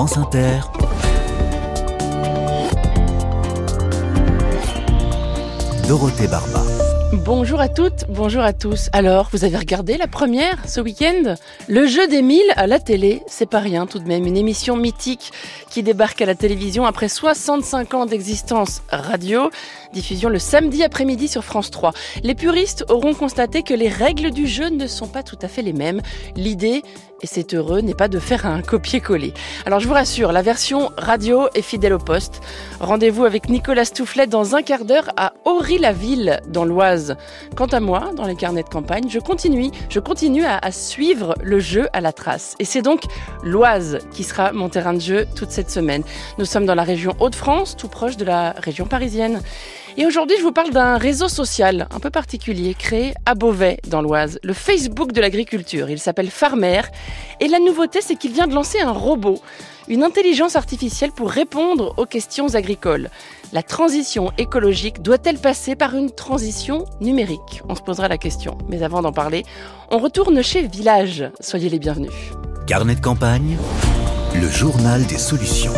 [0.00, 0.60] France Inter,
[5.86, 6.62] Dorothée Barba.
[7.12, 8.88] Bonjour à toutes, bonjour à tous.
[8.92, 11.34] Alors, vous avez regardé la première ce week-end?
[11.68, 14.26] Le jeu des mille à la télé, c'est pas rien tout de même.
[14.26, 15.32] Une émission mythique
[15.68, 19.50] qui débarque à la télévision après 65 ans d'existence radio.
[19.92, 21.92] Diffusion le samedi après-midi sur France 3.
[22.22, 25.62] Les puristes auront constaté que les règles du jeu ne sont pas tout à fait
[25.62, 26.00] les mêmes.
[26.36, 26.84] L'idée,
[27.22, 29.34] et c'est heureux, n'est pas de faire un copier-coller.
[29.66, 32.40] Alors je vous rassure, la version radio est fidèle au poste.
[32.80, 37.16] Rendez-vous avec Nicolas Stoufflet dans un quart d'heure à Aury-la-Ville, dans l'Oise.
[37.56, 41.58] Quant à moi, dans les carnets de campagne, je continue, je continue à, suivre le
[41.58, 42.54] jeu à la trace.
[42.58, 43.02] Et c'est donc
[43.42, 46.02] l'Oise qui sera mon terrain de jeu toute cette semaine.
[46.38, 49.40] Nous sommes dans la région Hauts-de-France, tout proche de la région parisienne.
[49.96, 54.02] Et aujourd'hui, je vous parle d'un réseau social un peu particulier créé à Beauvais, dans
[54.02, 55.90] l'Oise, le Facebook de l'agriculture.
[55.90, 56.82] Il s'appelle Farmer.
[57.40, 59.40] Et la nouveauté, c'est qu'il vient de lancer un robot,
[59.88, 63.10] une intelligence artificielle pour répondre aux questions agricoles.
[63.52, 67.62] La transition écologique doit-elle passer par une transition numérique?
[67.68, 68.56] On se posera la question.
[68.68, 69.44] Mais avant d'en parler,
[69.90, 71.24] on retourne chez Village.
[71.40, 72.12] Soyez les bienvenus.
[72.68, 73.56] Carnet de campagne,
[74.34, 75.74] le journal des solutions.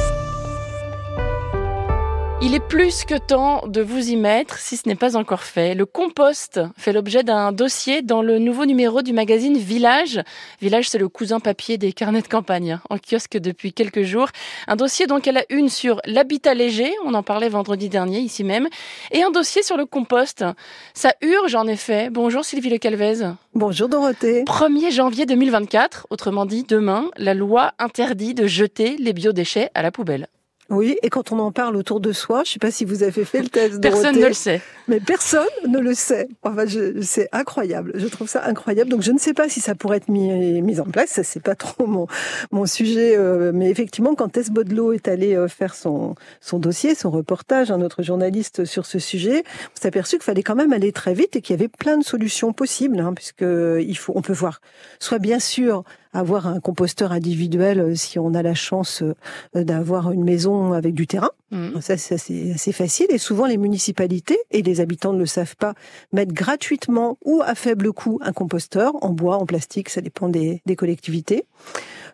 [2.44, 5.76] Il est plus que temps de vous y mettre si ce n'est pas encore fait.
[5.76, 10.20] Le compost fait l'objet d'un dossier dans le nouveau numéro du magazine Village.
[10.60, 14.26] Village, c'est le cousin papier des carnets de campagne, en kiosque depuis quelques jours.
[14.66, 18.42] Un dossier donc à la une sur l'habitat léger, on en parlait vendredi dernier ici
[18.42, 18.66] même,
[19.12, 20.44] et un dossier sur le compost.
[20.94, 22.10] Ça urge en effet.
[22.10, 23.34] Bonjour Sylvie Le Calvez.
[23.54, 24.42] Bonjour Dorothée.
[24.42, 29.92] 1er janvier 2024, autrement dit demain, la loi interdit de jeter les biodéchets à la
[29.92, 30.26] poubelle.
[30.70, 33.02] Oui, et quand on en parle autour de soi, je ne sais pas si vous
[33.02, 33.80] avez fait le test.
[33.80, 34.62] Personne Dorothée, ne le sait.
[34.88, 36.28] Mais personne ne le sait.
[36.44, 37.92] Enfin, je- c'est incroyable.
[37.96, 38.88] Je trouve ça incroyable.
[38.88, 41.10] Donc, je ne sais pas si ça pourrait être mis, mis en place.
[41.10, 42.06] Ça, c'est pas trop mon,
[42.52, 43.14] mon sujet.
[43.18, 47.70] euh, mais effectivement, quand Tess Baudelot est allé euh, faire son, son dossier, son reportage,
[47.70, 49.44] un autre journaliste sur ce sujet,
[49.76, 51.98] on s'est aperçu qu'il fallait quand même aller très vite et qu'il y avait plein
[51.98, 54.60] de solutions possibles, hein, puisque il faut, on peut voir,
[55.00, 60.12] soit bien sûr, avoir un composteur individuel euh, si on a la chance euh, d'avoir
[60.12, 61.30] une maison avec du terrain.
[61.50, 61.80] Mhm.
[61.80, 63.06] Ça, ça, c'est assez facile.
[63.10, 65.74] Et souvent, les municipalités, et les habitants ne le savent pas,
[66.12, 70.62] mettent gratuitement ou à faible coût un composteur en bois, en plastique, ça dépend des,
[70.66, 71.44] des collectivités.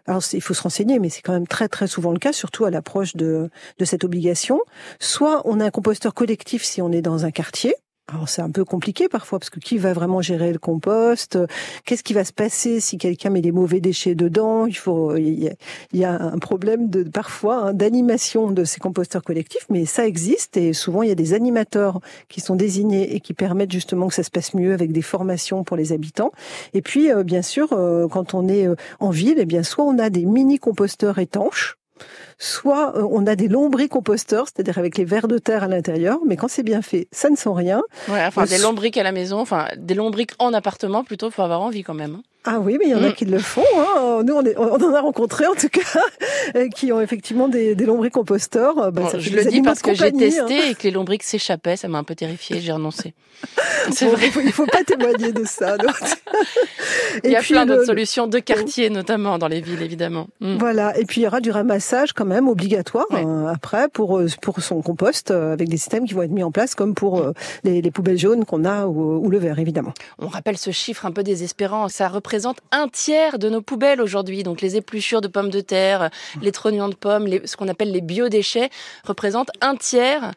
[0.06, 2.64] Alors, il faut se renseigner, mais c'est quand même très, très souvent le cas, surtout
[2.64, 4.60] à l'approche de, de cette obligation.
[5.00, 7.74] Soit on a un composteur collectif si on est dans un quartier.
[8.10, 11.38] Alors c'est un peu compliqué parfois parce que qui va vraiment gérer le compost?
[11.84, 14.64] Qu'est-ce qui va se passer si quelqu'un met des mauvais déchets dedans?
[14.64, 15.54] Il faut, il
[15.92, 20.56] y a, un problème de parfois hein, d'animation de ces composteurs collectifs, mais ça existe
[20.56, 24.14] et souvent il y a des animateurs qui sont désignés et qui permettent justement que
[24.14, 26.32] ça se passe mieux avec des formations pour les habitants.
[26.72, 29.84] Et puis euh, bien sûr, euh, quand on est euh, en ville, eh bien soit
[29.84, 31.76] on a des mini composteurs étanches.
[32.40, 36.36] Soit euh, on a des lombricomposteurs, c'est-à-dire avec les vers de terre à l'intérieur, mais
[36.36, 37.82] quand c'est bien fait, ça ne sent rien.
[38.08, 41.42] Ouais, enfin, Le des lombriques à la maison, enfin, des lombriques en appartement, plutôt, faut
[41.42, 42.16] avoir envie quand même.
[42.18, 42.22] hein.
[42.44, 43.14] Ah oui, mais il y en a Mm.
[43.14, 43.60] qui le font.
[43.76, 44.22] Hein.
[44.24, 45.80] Nous, on, est- on en a rencontré en tout cas,
[46.56, 48.78] euh, qui ont effectivement des, des lombricomposteurs.
[48.78, 50.10] Euh, Bon, fait je le dis parce que j'ai hein.
[50.18, 53.12] testé et que les lombriques s'échappaient, ça m'a un peu terrifié, j'ai renoncé.
[53.90, 54.26] C'est Bon, vrai.
[54.26, 55.76] Il faut, il faut pas témoigner de ça.
[55.76, 55.90] donc.
[57.24, 60.28] Il y a puis, plein d'autres le- solutions de quartier, notamment dans les villes, évidemment.
[60.40, 60.56] Mm.
[60.58, 63.22] Voilà, et puis il y aura du ramassage quand même obligatoire Ouais.
[63.22, 66.42] hein, après pour euh, pour son compost euh, avec des systèmes qui vont être mis
[66.44, 67.32] en place comme pour euh,
[67.64, 69.92] les, les poubelles jaunes qu'on a ou, ou le verre évidemment.
[70.18, 71.88] On rappelle ce chiffre un peu désespérant.
[71.88, 74.42] Ça représente un tiers de nos poubelles aujourd'hui.
[74.42, 76.10] Donc les épluchures de pommes de terre,
[76.42, 78.70] les trognons de pommes, les- ce qu'on appelle les biodéchets,
[79.04, 80.32] représentent un tiers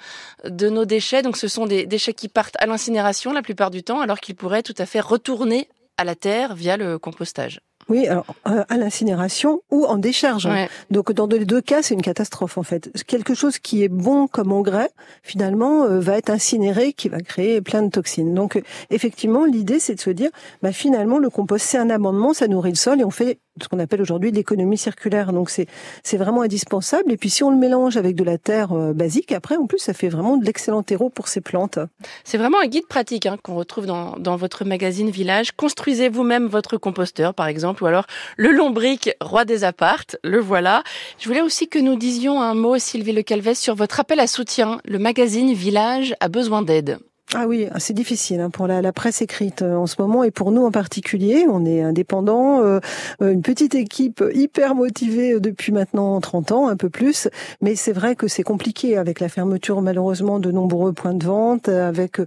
[0.48, 1.22] de nos déchets.
[1.22, 4.36] Donc ce sont des déchets qui partent à l'incinération la plupart du temps, alors qu'ils
[4.36, 7.60] pourraient tout à fait retourner à la terre via le compostage.
[7.90, 10.46] Oui, alors euh, à l'incinération ou en décharge.
[10.46, 10.70] Ouais.
[10.90, 12.90] Donc dans les deux cas, c'est une catastrophe en fait.
[13.06, 14.90] Quelque chose qui est bon comme engrais,
[15.24, 18.34] finalement, euh, va être incinéré, qui va créer plein de toxines.
[18.34, 20.30] Donc euh, effectivement, l'idée c'est de se dire,
[20.62, 23.68] bah, finalement, le compost c'est un amendement, ça nourrit le sol et on fait ce
[23.68, 25.34] qu'on appelle aujourd'hui l'économie circulaire.
[25.34, 25.68] Donc c'est
[26.04, 27.12] c'est vraiment indispensable.
[27.12, 29.80] Et puis si on le mélange avec de la terre euh, basique, après en plus
[29.80, 31.80] ça fait vraiment de l'excellent terreau pour ces plantes.
[32.24, 35.52] C'est vraiment un guide pratique hein, qu'on retrouve dans, dans votre magazine Village.
[35.52, 38.06] Construisez vous-même votre composteur, par exemple, ou alors
[38.38, 40.18] le lombric roi des appartes.
[40.24, 40.84] Le voilà.
[41.20, 44.28] Je voulais aussi que nous disions un mot, Sylvie Le Calvez, sur votre appel à
[44.28, 44.80] soutien.
[44.86, 47.00] Le magazine Village a besoin d'aide.
[47.34, 50.52] Ah oui, c'est difficile hein, pour la, presse écrite euh, en ce moment et pour
[50.52, 51.46] nous en particulier.
[51.50, 52.82] On est indépendant, euh,
[53.22, 57.30] euh, une petite équipe hyper motivée depuis maintenant 30 ans, un peu plus.
[57.62, 61.70] Mais c'est vrai que c'est compliqué avec la fermeture malheureusement de nombreux points de vente,
[61.70, 62.18] avec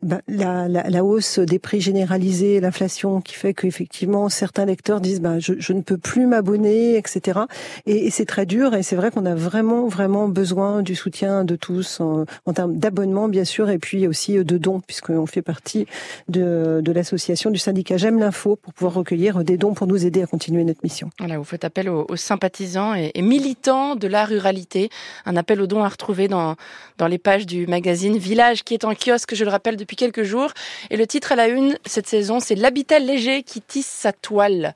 [0.00, 5.40] bah, la, la, hausse des prix généralisés, l'inflation qui fait qu'effectivement certains lecteurs disent bah,
[5.40, 7.40] je, je ne peux plus m'abonner, etc.
[7.86, 11.44] Et, et c'est très dur et c'est vrai qu'on a vraiment vraiment besoin du soutien
[11.44, 15.26] de tous en, en termes d'abonnement bien sûr et puis aussi de de dons, puisqu'on
[15.26, 15.86] fait partie
[16.28, 20.22] de, de l'association du syndicat J'aime l'info pour pouvoir recueillir des dons pour nous aider
[20.22, 21.10] à continuer notre mission.
[21.18, 24.90] Voilà, vous faites appel aux, sympathisants et, militants de la ruralité.
[25.24, 26.56] Un appel aux dons à retrouver dans,
[26.98, 30.22] dans les pages du magazine Village qui est en kiosque, je le rappelle, depuis quelques
[30.22, 30.50] jours.
[30.90, 34.74] Et le titre à la une cette saison, c'est L'habitat léger qui tisse sa toile.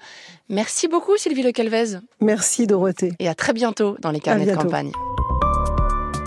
[0.49, 1.99] Merci beaucoup Sylvie Le Calvez.
[2.20, 3.12] Merci Dorothée.
[3.19, 4.93] Et à très bientôt dans les carnets de campagne.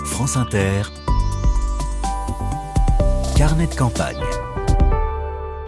[0.04, 0.82] France Inter.
[3.40, 4.20] Carnet de campagne.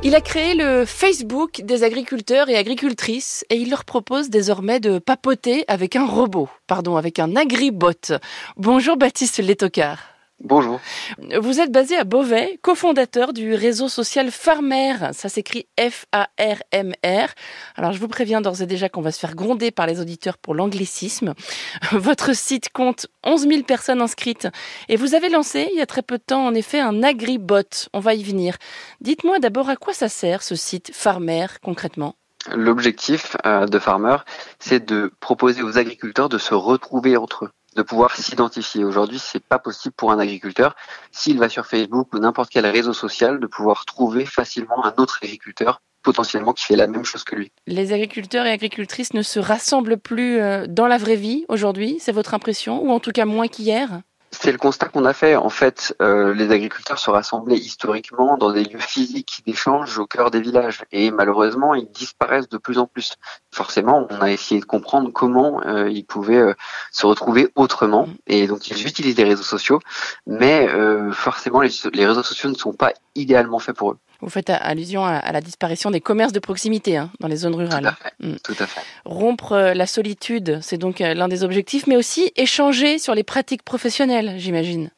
[0.03, 4.99] Il a créé le Facebook des agriculteurs et agricultrices et il leur propose désormais de
[4.99, 8.13] papoter avec un robot, pardon, avec un agribot.
[8.59, 10.12] Bonjour Baptiste Letocard.
[10.45, 10.81] Bonjour.
[11.41, 14.95] Vous êtes basé à Beauvais, cofondateur du réseau social Farmer.
[15.13, 17.29] Ça s'écrit F-A-R-M-R.
[17.77, 20.39] Alors je vous préviens d'ores et déjà qu'on va se faire gronder par les auditeurs
[20.39, 21.35] pour l'anglicisme.
[21.93, 24.49] Votre site compte 11 000 personnes inscrites
[24.89, 27.89] et vous avez lancé il y a très peu de temps en effet un agribot.
[27.93, 28.57] On va y venir.
[29.01, 32.17] Dites-moi d'abord à quoi ça sert ce site Farmer concrètement?
[32.53, 34.17] L'objectif euh, de Farmer,
[34.59, 38.85] c'est de proposer aux agriculteurs de se retrouver entre eux de pouvoir s'identifier.
[38.85, 40.77] Aujourd'hui, c'est pas possible pour un agriculteur,
[41.11, 45.19] s'il va sur Facebook ou n'importe quel réseau social, de pouvoir trouver facilement un autre
[45.23, 47.53] agriculteur potentiellement qui fait la même chose que lui.
[47.67, 52.13] Les agriculteurs et agricultrices ne se rassemblent plus euh, dans la vraie vie aujourd'hui, c'est
[52.13, 54.03] votre impression, ou en tout cas moins qu'hier?
[54.43, 55.37] C'est le constat qu'on a fait.
[55.37, 60.33] En fait, euh, les agriculteurs se rassemblaient historiquement dans des lieux physiques d'échange au cœur
[60.33, 60.83] des villages.
[60.91, 63.15] Et malheureusement, ils disparaissent de plus en plus.
[63.53, 66.55] Forcément, on a essayé de comprendre comment euh, ils pouvaient euh,
[66.91, 68.09] se retrouver autrement.
[68.27, 69.79] Et donc, ils utilisent les réseaux sociaux.
[70.27, 70.69] Mais
[71.13, 73.99] forcément, les réseaux sociaux ne sont pas idéalement faits pour eux.
[74.23, 77.93] Vous faites allusion à, la disparition des commerces de proximité hein, dans les zones rurales.
[78.21, 78.35] Mm.
[78.45, 78.81] Tout à fait.
[79.05, 83.25] Rompre euh, la solitude, c'est donc euh, l'un des objectifs, mais aussi échanger sur les
[83.25, 84.91] pratiques professionnelles, j'imagine.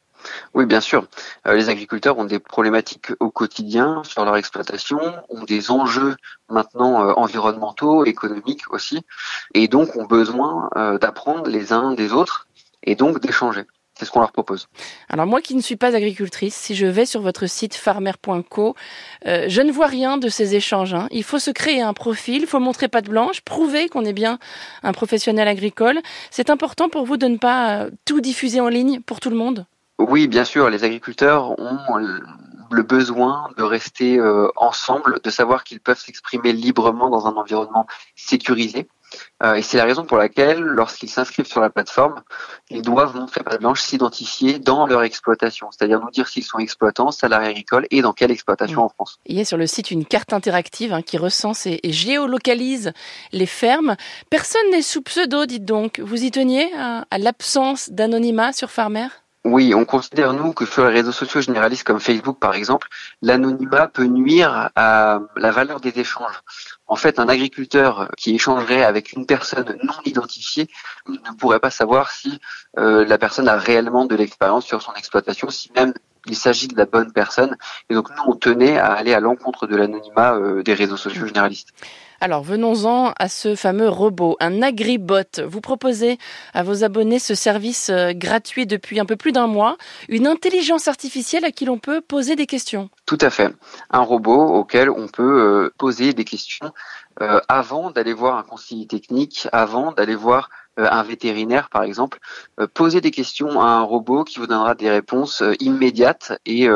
[0.53, 1.07] Oui, bien sûr.
[1.47, 4.99] Euh, les agriculteurs ont des problématiques au quotidien sur leur exploitation,
[5.29, 6.15] ont des enjeux
[6.47, 9.01] maintenant environnementaux, économiques aussi,
[9.55, 10.69] et donc ont besoin
[11.01, 12.47] d'apprendre les uns des autres
[12.83, 13.63] et donc d'échanger.
[13.97, 14.67] C'est ce qu'on leur propose.
[15.09, 18.75] Alors moi qui ne suis pas agricultrice, si je vais sur votre site farmer.co,
[19.25, 20.93] euh, je ne vois rien de ces échanges.
[20.93, 21.07] Hein.
[21.11, 24.37] Il faut se créer un profil, il faut montrer patte blanche, prouver qu'on est bien
[24.83, 25.99] un professionnel agricole.
[26.29, 29.37] C'est important pour vous de ne pas euh, tout diffuser en ligne pour tout le
[29.37, 29.65] monde?
[29.97, 30.69] Oui, bien sûr.
[30.69, 31.77] Les agriculteurs ont
[32.71, 37.87] le besoin de rester euh, ensemble, de savoir qu'ils peuvent s'exprimer librement dans un environnement
[38.15, 38.87] sécurisé.
[39.43, 42.21] Euh, et c'est la raison pour laquelle, lorsqu'ils s'inscrivent sur la plateforme,
[42.69, 47.11] ils doivent montrer pas blanche, s'identifier dans leur exploitation, c'est-à-dire nous dire s'ils sont exploitants,
[47.11, 49.19] salariés agricoles et dans quelle exploitation en France.
[49.25, 52.93] Il y a sur le site une carte interactive hein, qui recense et, géolocalise
[53.31, 53.95] les fermes.
[54.29, 55.99] Personne n'est sous pseudo, dites donc.
[55.99, 59.07] Vous y teniez à, à l'absence d'anonymat sur Farmer?
[59.45, 62.87] Oui, on considère, nous, que sur les réseaux sociaux généralistes comme Facebook, par exemple,
[63.21, 66.41] l'anonymat peut nuire à la valeur des échanges.
[66.87, 70.69] En fait, un agriculteur qui échangerait avec une personne non identifiée
[71.07, 72.39] ne pourrait pas savoir si
[72.77, 75.93] euh, la personne a réellement de l'expérience sur son exploitation, si même
[76.27, 77.55] il s'agit de la bonne personne.
[77.89, 81.25] Et donc, nous, on tenait à aller à l'encontre de l'anonymat euh, des réseaux sociaux
[81.25, 81.69] généralistes.
[82.21, 85.41] Alors venons-en à ce fameux robot, un agribot.
[85.45, 86.17] Vous proposez
[86.53, 90.87] à vos abonnés ce service euh, gratuit depuis un peu plus d'un mois, une intelligence
[90.87, 92.89] artificielle à qui l'on peut poser des questions.
[93.05, 93.53] Tout à fait.
[93.91, 96.71] Un robot auquel on peut euh, poser des questions
[97.47, 102.19] avant d'aller voir un conseiller technique, avant d'aller voir un vétérinaire par exemple,
[102.73, 106.67] poser des questions à un robot qui vous donnera des réponses immédiates et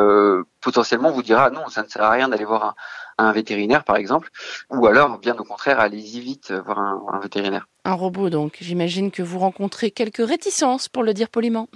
[0.61, 2.75] potentiellement vous dira non, ça ne sert à rien d'aller voir un,
[3.19, 4.29] un vétérinaire par exemple,
[4.69, 7.67] ou alors bien au contraire allez-y vite euh, voir un, vétérinaire.
[7.85, 11.67] Un robot donc, j'imagine que vous rencontrez quelques réticences pour le dire poliment.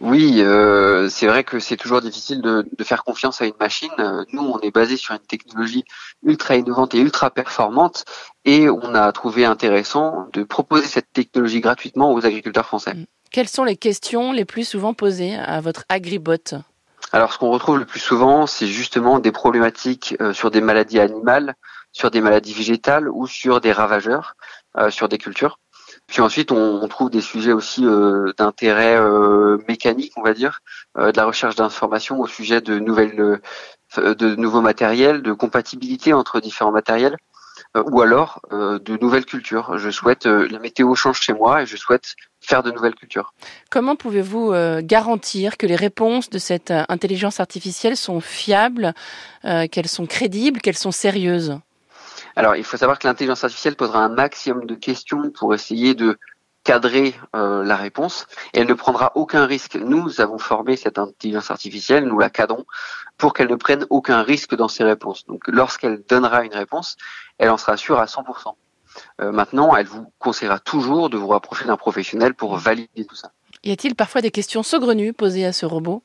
[0.00, 3.90] Oui, euh, c'est vrai que c'est toujours difficile de, faire confiance à une machine.
[4.32, 5.84] Nous, on est basé sur une technologie
[6.22, 8.04] ultra innovante et ultra performante,
[8.44, 12.94] et on a trouvé intéressant de proposer cette technologie gratuitement aux agriculteurs français.
[13.30, 16.54] Quelles sont les questions les plus souvent posées à votre agribot?
[17.12, 21.00] Alors, ce qu'on retrouve le plus souvent, c'est justement des problématiques euh, sur des maladies
[21.00, 21.54] animales,
[21.92, 24.34] sur des maladies végétales ou sur des ravageurs,
[24.76, 25.58] euh, sur des cultures.
[26.06, 28.98] Puis ensuite, on, trouve des sujets aussi euh, d'intérêt
[29.68, 30.60] mécanique, on va dire,
[30.96, 33.40] de la recherche d'informations au sujet de nouvelles
[33.96, 37.16] de nouveaux matériels, de compatibilité entre différents matériels,
[37.74, 39.78] ou alors de nouvelles cultures.
[39.78, 43.34] Je souhaite la météo change chez moi et je souhaite faire de nouvelles cultures.
[43.70, 48.94] Comment pouvez-vous garantir que les réponses de cette intelligence artificielle sont fiables,
[49.42, 51.58] qu'elles sont crédibles, qu'elles sont sérieuses?
[52.36, 56.18] Alors, il faut savoir que l'intelligence artificielle posera un maximum de questions pour essayer de
[56.68, 59.76] cadrer euh, la réponse elle ne prendra aucun risque.
[59.76, 62.66] Nous avons formé cette intelligence artificielle, nous la cadrons
[63.16, 65.24] pour qu'elle ne prenne aucun risque dans ses réponses.
[65.26, 66.98] Donc, lorsqu'elle donnera une réponse,
[67.38, 68.54] elle en sera sûre à 100%.
[69.22, 73.30] Euh, maintenant, elle vous conseillera toujours de vous rapprocher d'un professionnel pour valider tout ça.
[73.64, 76.02] Y a-t-il parfois des questions saugrenues posées à ce robot?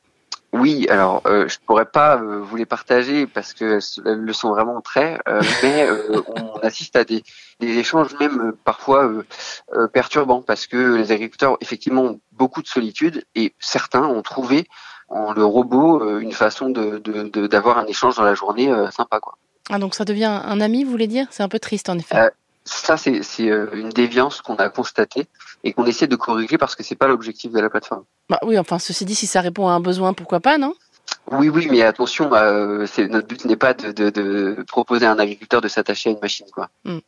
[0.54, 4.50] Oui, alors euh, je pourrais pas euh, vous les partager parce que elles le sont
[4.50, 7.24] vraiment très, euh, mais euh, on assiste à des,
[7.58, 9.10] des échanges même parfois
[9.92, 14.68] perturbants parce que les agriculteurs effectivement ont beaucoup de solitude et certains ont trouvé
[15.08, 16.98] en le robot une façon de
[17.48, 19.36] d'avoir un échange dans la journée sympa quoi.
[19.70, 21.26] Ah donc ça devient un ami, vous voulez dire?
[21.30, 22.30] C'est un peu triste en effet.
[22.64, 25.26] ça c'est une déviance qu'on a constatée
[25.64, 28.04] et qu'on essaie de corriger parce que c'est pas l'objectif de la plateforme.
[28.28, 30.74] Bah oui, enfin ceci dit, si ça répond à un besoin, pourquoi pas, non?
[31.30, 35.18] Oui, oui, mais attention, euh, notre but n'est pas de, de, de, proposer à un
[35.18, 36.68] agriculteur de s'attacher à une machine, quoi.
[36.84, 36.98] Hmm.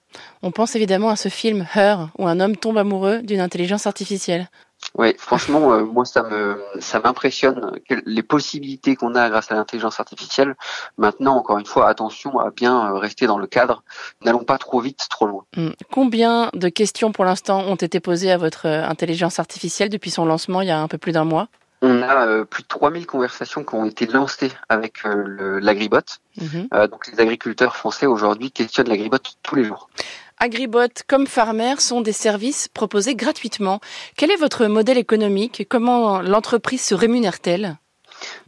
[0.42, 4.48] On pense évidemment à ce film Her, où un homme tombe amoureux d'une intelligence artificielle.
[4.94, 10.00] Oui, franchement, euh, moi ça me ça m'impressionne les possibilités qu'on a grâce à l'intelligence
[10.00, 10.54] artificielle.
[10.96, 13.82] Maintenant, encore une fois, attention à bien euh, rester dans le cadre.
[14.24, 15.44] N'allons pas trop vite, trop loin.
[15.56, 15.70] Hmm.
[15.92, 20.24] Combien de questions pour l'instant ont été posées à votre euh, intelligence artificielle depuis son
[20.24, 21.48] lancement il y a un peu plus d'un mois?
[21.82, 26.00] On a plus de 3000 conversations qui ont été lancées avec l'agribot.
[26.40, 26.68] Mhm.
[26.90, 29.90] donc les agriculteurs français aujourd'hui questionnent l'agribot tous les jours.
[30.38, 33.80] Agribot comme Farmer sont des services proposés gratuitement.
[34.16, 35.66] Quel est votre modèle économique?
[35.68, 37.78] Comment l'entreprise se rémunère-t-elle?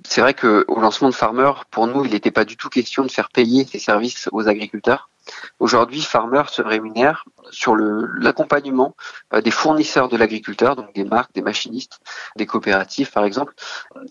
[0.04, 3.10] C'est vrai qu'au lancement de Farmer, pour nous, il n'était pas du tout question de
[3.10, 5.08] faire payer ces services aux agriculteurs.
[5.60, 8.94] Aujourd'hui, Farmer se rémunère sur l'accompagnement
[9.34, 12.00] euh, des fournisseurs de l'agriculteur, donc des marques, des machinistes,
[12.36, 13.54] des coopératives par exemple,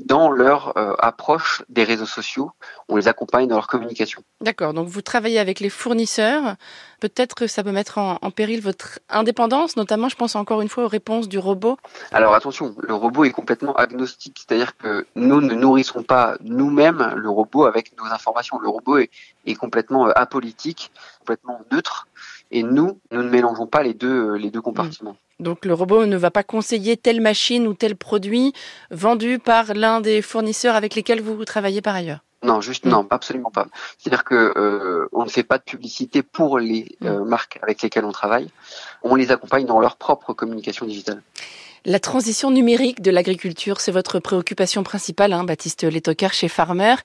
[0.05, 2.51] dans leur euh, approche des réseaux sociaux.
[2.89, 4.21] On les accompagne dans leur communication.
[4.41, 6.55] D'accord, donc vous travaillez avec les fournisseurs.
[6.99, 10.69] Peut-être que ça peut mettre en, en, péril votre indépendance, notamment je pense encore une
[10.69, 11.77] fois aux réponses du robot.
[12.11, 17.29] Alors attention, le robot est complètement agnostique, c'est-à-dire que nous ne nourrissons pas nous-mêmes le
[17.29, 18.59] robot avec nos informations.
[18.59, 19.09] Le robot est,
[19.45, 22.07] est complètement euh, apolitique, complètement neutre.
[22.51, 25.17] Et nous, nous ne mélangeons pas les deux, euh, les deux compartiments.
[25.39, 25.43] Hmm.
[25.43, 28.53] Donc le robot ne va pas conseiller telle machine ou tel produit
[28.89, 32.19] vendu par l'un des fournisseurs avec lesquels vous travaillez par ailleurs.
[32.43, 32.89] Non, juste hmm.
[32.89, 33.67] non, absolument pas.
[33.97, 37.27] C'est-à-dire que euh, on ne fait pas de publicité pour les euh, hmm.
[37.27, 38.49] marques avec lesquelles on travaille.
[39.03, 41.21] On les accompagne dans leur propre communication digitale.
[41.89, 46.95] La transition numérique de l'agriculture, c'est votre préoccupation principale, hein, Baptiste Letocard chez Farmer.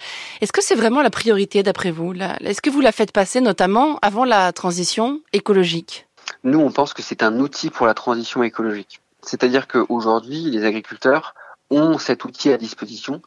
[0.40, 4.00] Est-ce que c'est vraiment la priorité d'après vous Est-ce que vous la faites passer notamment
[4.02, 6.08] avant la transition écologique?
[6.42, 9.00] Nous, on pense que c'est un outil pour la transition écologique.
[9.22, 11.36] C'est-à-dire qu'aujourd'hui, les agriculteurs
[11.70, 13.22] ont cet outil à disposition,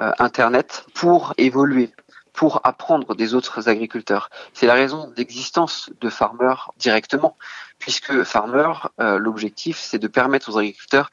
[0.00, 1.90] euh, Internet, pour évoluer,
[2.34, 4.28] pour apprendre des autres agriculteurs.
[4.52, 7.36] C'est la raison d'existence de Farmer directement,
[7.78, 11.10] puisque Farmer, euh, l'objectif, c'est de permettre aux agriculteurs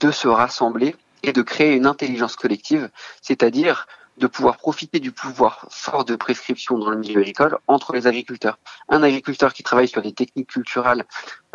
[0.00, 2.90] de se rassembler et de créer une intelligence collective,
[3.22, 3.86] c'est-à-dire
[4.18, 8.58] de pouvoir profiter du pouvoir fort de prescription dans le milieu agricole entre les agriculteurs.
[8.88, 11.04] Un agriculteur qui travaille sur des techniques culturelles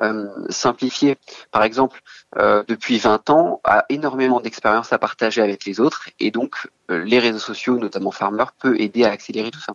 [0.02, 1.18] euh, simplifiées,
[1.52, 2.02] par exemple,
[2.38, 7.04] euh, depuis 20 ans, a énormément d'expérience à partager avec les autres et donc euh,
[7.04, 9.74] les réseaux sociaux, notamment Farmer, peut aider à accélérer tout ça.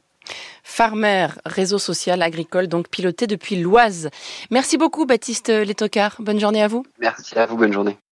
[0.62, 4.08] Farmer, réseau social agricole, donc piloté depuis l'Oise.
[4.50, 6.16] Merci beaucoup Baptiste Letocard.
[6.20, 6.86] Bonne journée à vous.
[6.98, 7.98] Merci à vous, bonne journée.